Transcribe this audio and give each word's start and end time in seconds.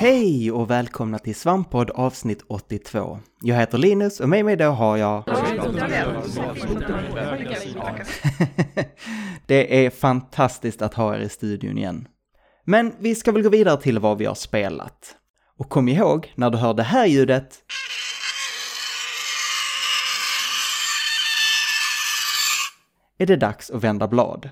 Hej 0.00 0.52
och 0.52 0.70
välkomna 0.70 1.18
till 1.18 1.34
Svampodd 1.34 1.90
avsnitt 1.90 2.44
82. 2.46 3.18
Jag 3.40 3.56
heter 3.56 3.78
Linus 3.78 4.20
och 4.20 4.28
med 4.28 4.44
mig 4.44 4.56
då 4.56 4.64
har 4.64 4.96
jag... 4.96 5.24
Det 9.46 9.86
är 9.86 9.90
fantastiskt 9.90 10.82
att 10.82 10.94
ha 10.94 11.16
er 11.16 11.20
i 11.20 11.28
studion 11.28 11.78
igen. 11.78 12.08
Men 12.64 12.94
vi 12.98 13.14
ska 13.14 13.32
väl 13.32 13.42
gå 13.42 13.48
vidare 13.48 13.80
till 13.80 13.98
vad 13.98 14.18
vi 14.18 14.24
har 14.24 14.34
spelat. 14.34 15.16
Och 15.56 15.68
kom 15.68 15.88
ihåg, 15.88 16.32
när 16.34 16.50
du 16.50 16.58
hör 16.58 16.74
det 16.74 16.82
här 16.82 17.06
ljudet 17.06 17.58
är 23.18 23.26
det 23.26 23.36
dags 23.36 23.70
att 23.70 23.84
vända 23.84 24.08
blad. 24.08 24.48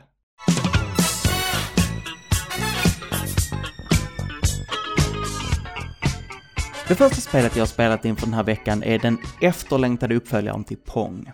Det 6.89 6.95
första 6.95 7.21
spelet 7.21 7.57
jag 7.57 7.63
har 7.63 7.67
spelat 7.67 8.05
inför 8.05 8.27
den 8.27 8.35
här 8.35 8.43
veckan 8.43 8.83
är 8.83 8.99
den 8.99 9.19
efterlängtade 9.41 10.15
uppföljaren 10.17 10.65
till 10.65 10.77
Pong. 10.77 11.31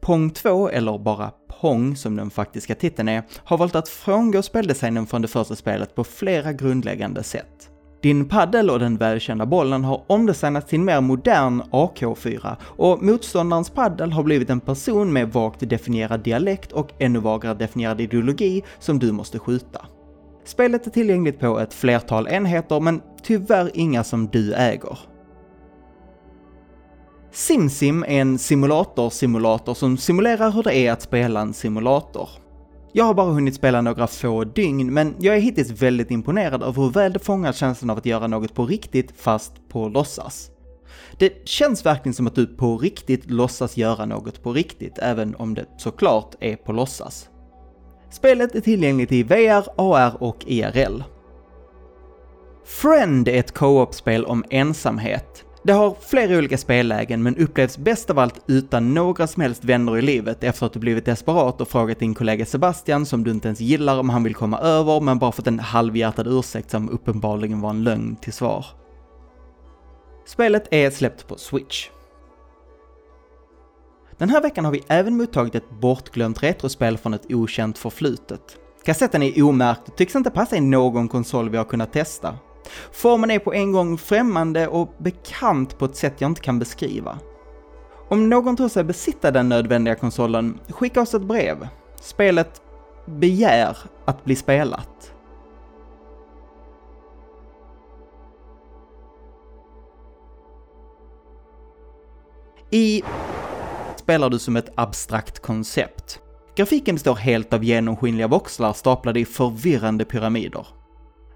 Pong 0.00 0.30
2, 0.30 0.68
eller 0.68 0.98
bara 0.98 1.30
Pong 1.60 1.96
som 1.96 2.16
den 2.16 2.30
faktiska 2.30 2.74
titeln 2.74 3.08
är, 3.08 3.22
har 3.44 3.58
valt 3.58 3.74
att 3.74 3.88
frångå 3.88 4.42
speldesignen 4.42 5.06
från 5.06 5.22
det 5.22 5.28
första 5.28 5.56
spelet 5.56 5.94
på 5.94 6.04
flera 6.04 6.52
grundläggande 6.52 7.22
sätt. 7.22 7.70
Din 8.02 8.28
paddel 8.28 8.70
och 8.70 8.78
den 8.78 8.96
välkända 8.96 9.46
bollen 9.46 9.84
har 9.84 10.02
omdesignats 10.06 10.66
till 10.66 10.78
en 10.78 10.84
mer 10.84 11.00
modern 11.00 11.62
AK4 11.62 12.56
och 12.62 13.02
motståndarens 13.02 13.70
paddel 13.70 14.12
har 14.12 14.22
blivit 14.22 14.50
en 14.50 14.60
person 14.60 15.12
med 15.12 15.32
vagt 15.32 15.68
definierad 15.68 16.20
dialekt 16.20 16.72
och 16.72 16.90
ännu 16.98 17.18
vagare 17.18 17.54
definierad 17.54 18.00
ideologi 18.00 18.62
som 18.78 18.98
du 18.98 19.12
måste 19.12 19.38
skjuta. 19.38 19.86
Spelet 20.44 20.86
är 20.86 20.90
tillgängligt 20.90 21.40
på 21.40 21.60
ett 21.60 21.74
flertal 21.74 22.28
enheter, 22.28 22.80
men 22.80 23.02
tyvärr 23.22 23.70
inga 23.74 24.04
som 24.04 24.28
du 24.28 24.54
äger. 24.54 24.98
SimSim 27.32 28.02
är 28.02 28.20
en 28.20 28.38
simulator-simulator 28.38 29.74
som 29.74 29.96
simulerar 29.96 30.50
hur 30.50 30.62
det 30.62 30.74
är 30.74 30.92
att 30.92 31.02
spela 31.02 31.40
en 31.40 31.54
simulator. 31.54 32.28
Jag 32.92 33.04
har 33.04 33.14
bara 33.14 33.32
hunnit 33.32 33.54
spela 33.54 33.80
några 33.80 34.06
få 34.06 34.44
dygn, 34.44 34.94
men 34.94 35.14
jag 35.18 35.36
är 35.36 35.40
hittills 35.40 35.70
väldigt 35.70 36.10
imponerad 36.10 36.62
över 36.62 36.82
hur 36.82 36.90
väl 36.90 37.12
det 37.12 37.18
fångar 37.18 37.52
känslan 37.52 37.90
av 37.90 37.98
att 37.98 38.06
göra 38.06 38.26
något 38.26 38.54
på 38.54 38.66
riktigt, 38.66 39.12
fast 39.16 39.52
på 39.68 39.88
låtsas. 39.88 40.50
Det 41.18 41.48
känns 41.48 41.86
verkligen 41.86 42.14
som 42.14 42.26
att 42.26 42.34
du 42.34 42.46
på 42.46 42.78
riktigt 42.78 43.30
låtsas 43.30 43.76
göra 43.76 44.06
något 44.06 44.42
på 44.42 44.52
riktigt, 44.52 44.98
även 44.98 45.34
om 45.34 45.54
det 45.54 45.66
såklart 45.78 46.34
är 46.40 46.56
på 46.56 46.72
låtsas. 46.72 47.28
Spelet 48.10 48.54
är 48.54 48.60
tillgängligt 48.60 49.12
i 49.12 49.22
VR, 49.22 49.64
AR 49.76 50.22
och 50.22 50.44
IRL. 50.46 51.02
Friend 52.64 53.28
är 53.28 53.38
ett 53.38 53.54
co-op-spel 53.54 54.24
om 54.24 54.44
ensamhet. 54.50 55.44
Det 55.62 55.72
har 55.72 55.96
flera 56.00 56.38
olika 56.38 56.58
spellägen 56.58 57.22
men 57.22 57.36
upplevs 57.36 57.78
bäst 57.78 58.10
av 58.10 58.18
allt 58.18 58.44
utan 58.46 58.94
några 58.94 59.26
som 59.26 59.42
helst 59.42 59.64
vänner 59.64 59.98
i 59.98 60.02
livet 60.02 60.44
efter 60.44 60.66
att 60.66 60.72
du 60.72 60.80
blivit 60.80 61.04
desperat 61.04 61.60
och 61.60 61.68
frågat 61.68 61.98
din 61.98 62.14
kollega 62.14 62.46
Sebastian 62.46 63.06
som 63.06 63.24
du 63.24 63.30
inte 63.30 63.48
ens 63.48 63.60
gillar 63.60 63.98
om 63.98 64.08
han 64.08 64.22
vill 64.22 64.34
komma 64.34 64.58
över 64.58 65.00
men 65.00 65.18
bara 65.18 65.32
fått 65.32 65.46
en 65.46 65.58
halvhjärtad 65.58 66.26
ursäkt 66.26 66.70
som 66.70 66.90
uppenbarligen 66.90 67.60
var 67.60 67.70
en 67.70 67.84
lögn 67.84 68.16
till 68.16 68.32
svar. 68.32 68.66
Spelet 70.26 70.68
är 70.70 70.90
släppt 70.90 71.28
på 71.28 71.36
Switch. 71.38 71.88
Den 74.18 74.30
här 74.30 74.42
veckan 74.42 74.64
har 74.64 74.72
vi 74.72 74.82
även 74.88 75.16
mottagit 75.16 75.54
ett 75.54 75.70
bortglömt 75.80 76.42
retrospel 76.42 76.98
från 76.98 77.14
ett 77.14 77.32
okänt 77.32 77.78
förflutet. 77.78 78.56
Kassetten 78.84 79.22
är 79.22 79.42
omärkt 79.42 79.88
och 79.88 79.96
tycks 79.96 80.16
inte 80.16 80.30
passa 80.30 80.56
i 80.56 80.60
någon 80.60 81.08
konsol 81.08 81.50
vi 81.50 81.56
har 81.56 81.64
kunnat 81.64 81.92
testa. 81.92 82.38
Formen 82.92 83.30
är 83.30 83.38
på 83.38 83.54
en 83.54 83.72
gång 83.72 83.98
främmande 83.98 84.68
och 84.68 84.94
bekant 84.98 85.78
på 85.78 85.84
ett 85.84 85.96
sätt 85.96 86.14
jag 86.18 86.30
inte 86.30 86.40
kan 86.40 86.58
beskriva. 86.58 87.18
Om 88.08 88.28
någon 88.28 88.56
tror 88.56 88.68
sig 88.68 88.84
besitta 88.84 89.30
den 89.30 89.48
nödvändiga 89.48 89.94
konsolen, 89.94 90.58
skicka 90.68 91.00
oss 91.00 91.14
ett 91.14 91.22
brev. 91.22 91.68
Spelet 92.00 92.62
begär 93.06 93.76
att 94.04 94.24
bli 94.24 94.36
spelat. 94.36 95.12
I 102.70 103.02
spelar 103.96 104.30
du 104.30 104.38
som 104.38 104.56
ett 104.56 104.72
abstrakt 104.74 105.38
koncept. 105.38 106.20
Grafiken 106.56 106.94
består 106.94 107.14
helt 107.14 107.52
av 107.52 107.64
genomskinliga 107.64 108.28
voxlar 108.28 108.72
staplade 108.72 109.20
i 109.20 109.24
förvirrande 109.24 110.04
pyramider. 110.04 110.66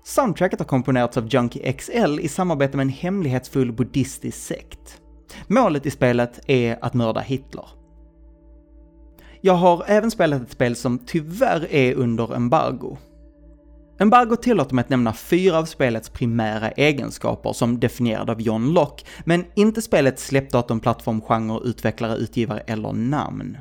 Soundtracket 0.07 0.59
har 0.59 0.67
komponerats 0.67 1.17
av 1.17 1.27
Junkie 1.29 1.73
XL 1.73 2.21
i 2.21 2.29
samarbete 2.29 2.77
med 2.77 2.85
en 2.85 2.91
hemlighetsfull 2.91 3.73
buddhistisk 3.73 4.39
sekt. 4.39 5.01
Målet 5.47 5.87
i 5.87 5.91
spelet 5.91 6.41
är 6.47 6.79
att 6.81 6.95
mörda 6.95 7.21
Hitler. 7.21 7.65
Jag 9.41 9.55
har 9.55 9.85
även 9.87 10.11
spelat 10.11 10.43
ett 10.43 10.51
spel 10.51 10.77
som 10.77 10.99
tyvärr 10.99 11.67
är 11.71 11.95
under 11.95 12.35
embargo. 12.35 12.97
Embargo 13.99 14.37
tillåter 14.37 14.75
mig 14.75 14.83
att 14.83 14.89
nämna 14.89 15.13
fyra 15.13 15.59
av 15.59 15.65
spelets 15.65 16.09
primära 16.09 16.71
egenskaper 16.71 17.53
som 17.53 17.81
definierade 17.81 18.33
av 18.33 18.41
John 18.41 18.73
Locke, 18.73 19.05
men 19.25 19.45
inte 19.55 19.83
spelets 19.83 20.27
släppdatum, 20.27 20.81
plattform, 20.81 21.21
genre, 21.21 21.61
utvecklare, 21.65 22.17
utgivare 22.17 22.61
eller 22.61 22.93
namn. 22.93 23.59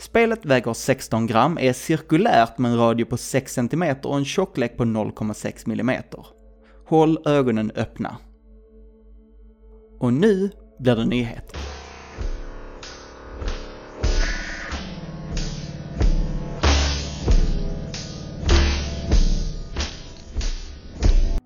Spelet 0.00 0.44
väger 0.44 0.72
16 0.72 1.26
gram, 1.26 1.58
är 1.60 1.72
cirkulärt 1.72 2.58
med 2.58 2.70
en 2.70 2.78
radie 2.78 3.04
på 3.04 3.16
6 3.16 3.54
cm 3.54 3.84
och 4.04 4.16
en 4.16 4.24
tjocklek 4.24 4.76
på 4.76 4.84
0,6 4.84 5.72
mm. 5.72 6.02
Håll 6.86 7.18
ögonen 7.26 7.72
öppna. 7.74 8.16
Och 10.00 10.12
nu 10.12 10.50
blir 10.78 10.96
det 10.96 11.04
nyheter. 11.04 11.58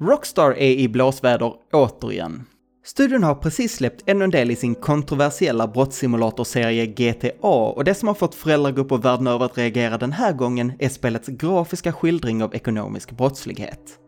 Rockstar 0.01 0.51
är 0.51 0.71
i 0.71 0.89
blåsväder 0.89 1.55
återigen. 1.73 2.45
Studion 2.84 3.22
har 3.22 3.34
precis 3.34 3.75
släppt 3.75 4.03
ännu 4.06 4.25
en 4.25 4.31
del 4.31 4.50
i 4.50 4.56
sin 4.56 4.75
kontroversiella 4.75 5.66
brottssimulatorserie 5.66 6.87
GTA 6.87 7.48
och 7.48 7.84
det 7.84 7.94
som 7.94 8.09
har 8.09 8.15
fått 8.15 8.34
föräldragrupper 8.34 8.97
världen 8.97 9.26
över 9.26 9.44
att 9.44 9.59
reagera 9.59 9.98
den 9.98 10.12
här 10.12 10.32
gången 10.32 10.72
är 10.78 10.88
spelets 10.88 11.28
grafiska 11.28 11.93
skildring 11.93 12.43
av 12.43 12.54
ekonomisk 12.54 13.10
brottslighet. 13.10 13.98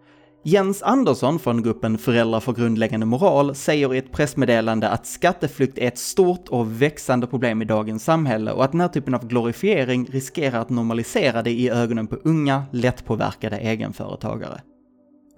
Jens 0.44 0.82
Andersson 0.82 1.38
från 1.38 1.62
gruppen 1.62 1.98
Föräldrar 1.98 2.40
för 2.40 2.52
grundläggande 2.52 3.06
moral 3.06 3.54
säger 3.54 3.94
i 3.94 3.98
ett 3.98 4.12
pressmeddelande 4.12 4.88
att 4.88 5.06
skatteflykt 5.06 5.78
är 5.78 5.88
ett 5.88 5.98
stort 5.98 6.48
och 6.48 6.82
växande 6.82 7.26
problem 7.26 7.62
i 7.62 7.64
dagens 7.64 8.04
samhälle 8.04 8.52
och 8.52 8.64
att 8.64 8.72
den 8.72 8.80
här 8.80 8.88
typen 8.88 9.15
av 9.15 9.28
glorifiering 9.28 10.06
riskerar 10.06 10.60
att 10.60 10.70
normalisera 10.70 11.42
det 11.42 11.50
i 11.50 11.70
ögonen 11.70 12.06
på 12.06 12.16
unga, 12.24 12.65
lättpåverkade 12.72 13.56
egenföretagare. 13.56 14.60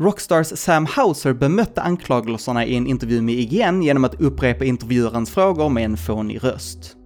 Rockstars 0.00 0.46
Sam 0.46 0.86
Houser 0.96 1.32
bemötte 1.32 1.82
anklagelserna 1.82 2.64
i 2.66 2.76
en 2.76 2.86
intervju 2.86 3.22
med 3.22 3.34
IGN 3.34 3.82
genom 3.82 4.04
att 4.04 4.20
upprepa 4.20 4.64
intervjuarens 4.64 5.30
frågor 5.30 5.68
med 5.68 5.84
en 5.84 5.96
fånig 5.96 6.44
röst. 6.44 6.96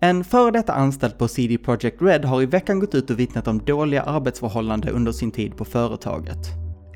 En 0.00 0.24
före 0.24 0.50
detta 0.50 0.72
anställd 0.72 1.18
på 1.18 1.28
CD 1.28 1.58
Projekt 1.58 2.02
Red 2.02 2.24
har 2.24 2.42
i 2.42 2.46
veckan 2.46 2.80
gått 2.80 2.94
ut 2.94 3.10
och 3.10 3.18
vittnat 3.18 3.48
om 3.48 3.58
dåliga 3.58 4.02
arbetsförhållanden 4.02 4.94
under 4.94 5.12
sin 5.12 5.30
tid 5.30 5.56
på 5.56 5.64
företaget. 5.64 6.38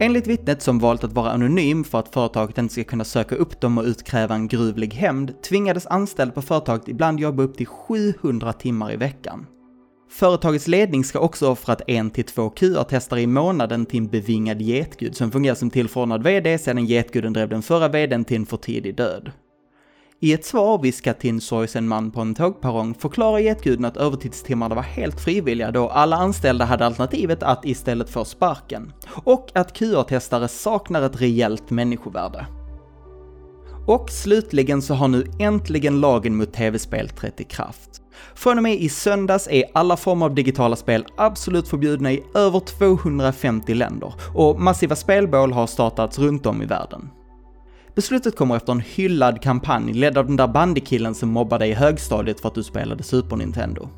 Enligt 0.01 0.27
vittnet, 0.27 0.63
som 0.63 0.79
valt 0.79 1.05
att 1.05 1.13
vara 1.13 1.31
anonym 1.31 1.85
för 1.85 1.99
att 1.99 2.15
företaget 2.15 2.59
inte 2.59 2.73
ska 2.73 2.85
kunna 2.85 3.05
söka 3.05 3.35
upp 3.35 3.61
dem 3.61 3.79
och 3.79 3.85
utkräva 3.85 4.35
en 4.35 4.49
gruvlig 4.49 4.95
hämnd, 4.95 5.43
tvingades 5.43 5.87
anställd 5.87 6.35
på 6.35 6.43
företaget 6.43 6.89
ibland 6.89 7.21
jobba 7.21 7.43
upp 7.43 7.57
till 7.57 7.67
700 7.67 8.53
timmar 8.53 8.93
i 8.93 8.97
veckan. 8.97 9.47
Företagets 10.11 10.69
ledning 10.69 11.05
ska 11.05 11.19
också 11.19 11.49
offrat 11.49 11.83
en 11.87 12.11
till 12.11 12.25
två 12.25 12.51
QR-testare 12.51 13.21
i 13.21 13.27
månaden 13.27 13.87
till 13.87 13.99
en 13.99 14.09
bevingad 14.09 14.63
getgud 14.63 15.17
som 15.17 15.31
fungerar 15.31 15.55
som 15.55 15.71
tillförordnad 15.71 16.23
VD 16.23 16.59
sedan 16.59 16.87
getguden 16.87 17.33
drev 17.33 17.49
den 17.49 17.63
förra 17.63 17.89
VDn 17.89 18.25
till 18.25 18.37
en 18.37 18.47
för 18.47 18.57
tidig 18.57 18.97
död. 18.97 19.31
I 20.21 20.33
ett 20.33 20.45
svar 20.45 20.83
viskat 20.83 21.21
till 21.21 21.31
en 21.31 21.41
sorgsen 21.41 21.89
man 21.89 22.11
på 22.11 22.21
en 22.21 22.35
tågperrong 22.35 22.95
förklarar 22.95 23.39
getguden 23.39 23.85
att 23.85 23.97
övertidstimmarna 23.97 24.75
var 24.75 24.83
helt 24.83 25.21
frivilliga 25.21 25.71
då 25.71 25.89
alla 25.89 26.17
anställda 26.17 26.65
hade 26.65 26.87
alternativet 26.87 27.43
att 27.43 27.65
istället 27.65 28.11
få 28.11 28.25
sparken. 28.25 28.93
Och 29.25 29.51
att 29.55 29.79
QR-testare 29.79 30.49
saknar 30.49 31.03
ett 31.03 31.21
rejält 31.21 31.71
människovärde. 31.71 32.47
Och 33.87 34.11
slutligen 34.11 34.83
så 34.83 34.95
har 34.95 35.09
nu 35.09 35.25
äntligen 35.39 36.01
lagen 36.01 36.37
mot 36.37 36.53
tv-spel 36.53 37.09
trätt 37.09 37.41
i 37.41 37.45
kraft. 37.45 37.98
Från 38.35 38.57
och 38.57 38.63
med 38.63 38.75
i 38.75 38.89
söndags 38.89 39.49
är 39.51 39.65
alla 39.75 39.97
former 39.97 40.27
av 40.27 40.35
digitala 40.35 40.77
spel 40.77 41.07
absolut 41.17 41.69
förbjudna 41.69 42.13
i 42.13 42.23
över 42.35 42.61
250 42.61 43.75
länder 43.75 44.15
och 44.35 44.61
massiva 44.61 44.97
spelbål 44.97 45.53
har 45.53 45.67
startats 45.67 46.19
runt 46.19 46.47
om 46.47 46.63
i 46.63 46.67
världen. 46.67 47.11
Beslutet 47.95 48.37
kommer 48.37 48.57
efter 48.57 48.73
en 48.73 48.81
hyllad 48.81 49.43
kampanj 49.43 49.93
ledd 49.93 50.19
av 50.19 50.27
den 50.27 50.37
där 50.37 50.49
bandykillen 50.49 51.15
som 51.15 51.29
mobbade 51.29 51.65
dig 51.65 51.71
i 51.71 51.75
högstadiet 51.75 52.41
för 52.41 52.49
att 52.49 52.55
du 52.55 52.63
spelade 52.63 53.03
Super 53.03 53.37
Nintendo. 53.37 53.89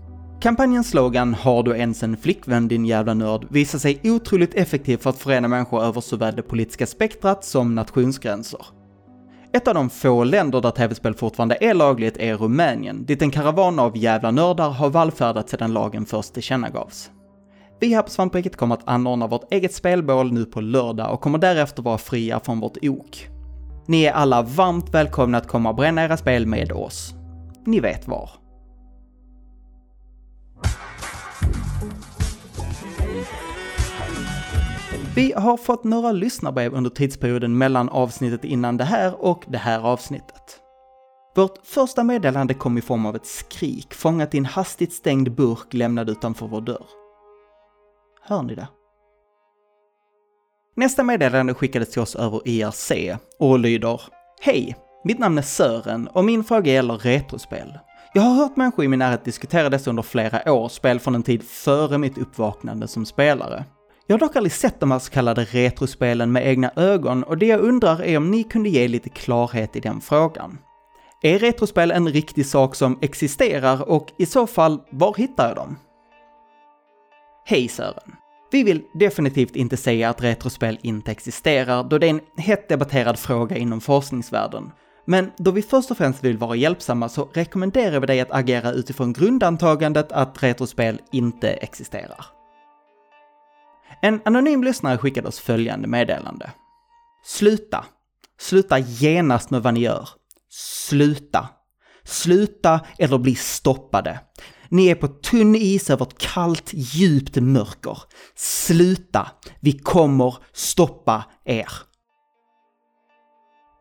Kampanjens 0.40 0.90
slogan 0.90 1.34
“Har 1.34 1.62
du 1.62 1.76
ens 1.76 2.02
en 2.02 2.16
flickvän 2.16 2.68
din 2.68 2.86
jävla 2.86 3.14
nörd” 3.14 3.46
visar 3.50 3.78
sig 3.78 4.00
otroligt 4.04 4.54
effektiv 4.54 4.96
för 4.96 5.10
att 5.10 5.18
förena 5.18 5.48
människor 5.48 5.82
över 5.82 6.00
såväl 6.00 6.36
det 6.36 6.42
politiska 6.42 6.86
spektrat 6.86 7.44
som 7.44 7.74
nationsgränser. 7.74 8.60
Ett 9.52 9.68
av 9.68 9.74
de 9.74 9.90
få 9.90 10.24
länder 10.24 10.60
där 10.60 10.70
tv-spel 10.70 11.14
fortfarande 11.14 11.56
är 11.60 11.74
lagligt 11.74 12.16
är 12.16 12.36
Rumänien, 12.36 13.04
dit 13.04 13.22
en 13.22 13.30
karavan 13.30 13.78
av 13.78 13.96
jävla 13.96 14.30
nördar 14.30 14.70
har 14.70 14.90
vallfärdat 14.90 15.48
sedan 15.48 15.72
lagen 15.72 16.06
först 16.06 16.34
tillkännagavs. 16.34 17.10
Vi 17.80 17.94
här 17.94 18.02
på 18.02 18.10
Svampriket 18.10 18.56
kommer 18.56 18.74
att 18.74 18.88
anordna 18.88 19.26
vårt 19.26 19.52
eget 19.52 19.74
spelbål 19.74 20.32
nu 20.32 20.44
på 20.44 20.60
lördag 20.60 21.12
och 21.12 21.20
kommer 21.20 21.38
därefter 21.38 21.82
vara 21.82 21.98
fria 21.98 22.40
från 22.40 22.60
vårt 22.60 22.76
ok. 22.82 23.28
Ni 23.86 24.02
är 24.02 24.12
alla 24.12 24.42
varmt 24.42 24.94
välkomna 24.94 25.38
att 25.38 25.48
komma 25.48 25.68
och 25.68 25.76
bränna 25.76 26.04
era 26.04 26.16
spel 26.16 26.46
med 26.46 26.72
oss. 26.72 27.14
Ni 27.66 27.80
vet 27.80 28.08
var. 28.08 28.30
Vi 35.20 35.32
har 35.36 35.56
fått 35.56 35.84
några 35.84 36.12
lyssnarbrev 36.12 36.74
under 36.74 36.90
tidsperioden 36.90 37.58
mellan 37.58 37.88
avsnittet 37.88 38.44
innan 38.44 38.76
det 38.76 38.84
här 38.84 39.24
och 39.24 39.44
det 39.48 39.58
här 39.58 39.80
avsnittet. 39.80 40.60
Vårt 41.36 41.58
första 41.64 42.04
meddelande 42.04 42.54
kom 42.54 42.78
i 42.78 42.80
form 42.80 43.06
av 43.06 43.16
ett 43.16 43.26
skrik 43.26 43.94
fångat 43.94 44.34
i 44.34 44.38
en 44.38 44.44
hastigt 44.44 44.92
stängd 44.92 45.34
burk 45.34 45.74
lämnad 45.74 46.10
utanför 46.10 46.46
vår 46.46 46.60
dörr. 46.60 46.86
Hör 48.22 48.42
ni 48.42 48.54
det? 48.54 48.68
Nästa 50.76 51.02
meddelande 51.02 51.54
skickades 51.54 51.90
till 51.90 52.02
oss 52.02 52.16
över 52.16 52.40
IRC 52.44 52.92
och 53.38 53.58
lyder 53.58 54.00
Hej! 54.40 54.76
Mitt 55.04 55.18
namn 55.18 55.38
är 55.38 55.42
Sören 55.42 56.08
och 56.08 56.24
min 56.24 56.44
fråga 56.44 56.72
gäller 56.72 56.98
retrospel. 56.98 57.78
Jag 58.14 58.22
har 58.22 58.34
hört 58.34 58.56
människor 58.56 58.84
i 58.84 58.88
min 58.88 58.98
närhet 58.98 59.24
diskutera 59.24 59.68
dessa 59.68 59.90
under 59.90 60.02
flera 60.02 60.52
år, 60.52 60.68
spel 60.68 61.00
från 61.00 61.14
en 61.14 61.22
tid 61.22 61.42
före 61.42 61.98
mitt 61.98 62.18
uppvaknande 62.18 62.88
som 62.88 63.06
spelare. 63.06 63.64
Jag 64.10 64.14
har 64.14 64.20
dock 64.20 64.36
aldrig 64.36 64.52
sett 64.52 64.80
de 64.80 64.90
här 64.90 64.98
så 64.98 65.10
kallade 65.10 65.44
retrospelen 65.44 66.32
med 66.32 66.46
egna 66.46 66.72
ögon 66.76 67.22
och 67.22 67.38
det 67.38 67.46
jag 67.46 67.60
undrar 67.60 68.02
är 68.02 68.16
om 68.16 68.30
ni 68.30 68.44
kunde 68.44 68.68
ge 68.68 68.88
lite 68.88 69.08
klarhet 69.08 69.76
i 69.76 69.80
den 69.80 70.00
frågan. 70.00 70.58
Är 71.22 71.38
retrospel 71.38 71.90
en 71.90 72.08
riktig 72.08 72.46
sak 72.46 72.74
som 72.74 72.98
existerar 73.02 73.88
och 73.88 74.12
i 74.18 74.26
så 74.26 74.46
fall, 74.46 74.80
var 74.90 75.14
hittar 75.14 75.48
jag 75.48 75.56
dem? 75.56 75.76
Hej 77.44 77.68
Sören! 77.68 78.16
Vi 78.50 78.62
vill 78.62 78.82
definitivt 78.94 79.56
inte 79.56 79.76
säga 79.76 80.10
att 80.10 80.22
retrospel 80.22 80.78
inte 80.82 81.10
existerar, 81.10 81.84
då 81.84 81.98
det 81.98 82.06
är 82.06 82.10
en 82.10 82.20
hett 82.36 82.68
debatterad 82.68 83.18
fråga 83.18 83.56
inom 83.56 83.80
forskningsvärlden. 83.80 84.70
Men 85.04 85.30
då 85.36 85.50
vi 85.50 85.62
först 85.62 85.90
och 85.90 85.96
främst 85.96 86.24
vill 86.24 86.38
vara 86.38 86.56
hjälpsamma 86.56 87.08
så 87.08 87.28
rekommenderar 87.32 88.00
vi 88.00 88.06
dig 88.06 88.20
att 88.20 88.32
agera 88.32 88.72
utifrån 88.72 89.12
grundantagandet 89.12 90.12
att 90.12 90.42
retrospel 90.42 91.00
inte 91.12 91.48
existerar. 91.48 92.39
En 94.02 94.20
anonym 94.24 94.64
lyssnare 94.64 94.98
skickade 94.98 95.28
oss 95.28 95.40
följande 95.40 95.88
meddelande. 95.88 96.50
Sluta. 97.24 97.84
Sluta 98.40 98.78
genast 98.78 99.50
med 99.50 99.62
vad 99.62 99.74
ni 99.74 99.80
gör. 99.80 100.08
Sluta. 100.50 101.48
Sluta 102.04 102.80
eller 102.98 103.18
bli 103.18 103.34
stoppade. 103.34 104.20
Ni 104.68 104.86
är 104.86 104.94
på 104.94 105.08
tunn 105.08 105.54
is 105.54 105.90
över 105.90 106.06
ett 106.06 106.18
kallt, 106.18 106.70
djupt 106.72 107.36
mörker. 107.36 107.98
Sluta! 108.36 109.30
Vi 109.60 109.72
kommer 109.72 110.34
stoppa 110.52 111.24
er. 111.44 111.68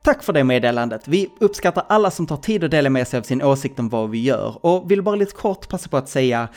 Tack 0.03 0.23
för 0.23 0.33
det 0.33 0.43
meddelandet. 0.43 1.07
Vi 1.07 1.29
uppskattar 1.39 1.85
alla 1.89 2.11
som 2.11 2.27
tar 2.27 2.37
tid 2.37 2.63
att 2.63 2.71
dela 2.71 2.89
med 2.89 3.07
sig 3.07 3.19
av 3.19 3.23
sin 3.23 3.41
åsikt 3.41 3.79
om 3.79 3.89
vad 3.89 4.09
vi 4.09 4.21
gör 4.21 4.65
och 4.65 4.91
vill 4.91 5.03
bara 5.03 5.15
lite 5.15 5.35
kort 5.35 5.69
passa 5.69 5.89
på 5.89 5.97
att 5.97 6.09
säga 6.09 6.47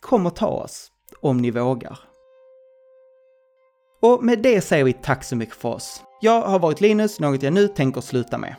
kom 0.00 0.26
och 0.26 0.36
ta 0.36 0.46
oss, 0.46 0.90
om 1.20 1.38
ni 1.38 1.50
vågar. 1.50 2.11
Och 4.02 4.24
med 4.24 4.38
det 4.38 4.60
säger 4.60 4.84
vi 4.84 4.92
tack 4.92 5.24
så 5.24 5.36
mycket 5.36 5.54
för 5.54 5.68
oss. 5.68 6.02
Jag 6.20 6.42
har 6.42 6.58
varit 6.58 6.80
Linus, 6.80 7.20
något 7.20 7.42
jag 7.42 7.52
nu 7.52 7.68
tänker 7.68 8.00
sluta 8.00 8.38
med. 8.38 8.54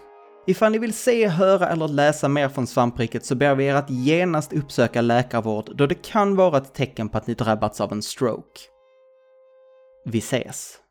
Ifall 0.48 0.72
ni 0.72 0.78
vill 0.78 0.94
se, 0.94 1.28
höra 1.28 1.69
eller 1.69 1.88
läsa 1.88 2.28
mer 2.28 2.50
från 2.50 2.68
svampriket 2.68 3.25
så 3.25 3.36
ber 3.36 3.56
vi 3.56 3.66
er 3.66 3.75
att 3.75 3.90
genast 3.90 4.54
uppsöka 4.54 5.01
läkarvård 5.01 5.75
då 5.75 5.86
det 5.86 5.95
kan 5.95 6.36
vara 6.36 6.57
ett 6.57 6.74
tecken 6.74 7.10
på 7.10 7.18
att 7.18 7.28
ni 7.28 7.34
drabbats 7.34 7.81
av 7.81 7.92
en 7.92 8.01
stroke. 8.01 8.60
Vi 10.06 10.18
ses! 10.18 10.82